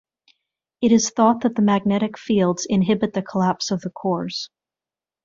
It 0.81 0.91
is 0.91 1.11
thought 1.11 1.41
that 1.41 1.53
the 1.53 1.61
magnetic 1.61 2.17
fields 2.17 2.65
inhibit 2.67 3.13
the 3.13 3.21
collapse 3.21 3.69
of 3.69 3.81
the 3.81 3.91
cores. 3.91 4.49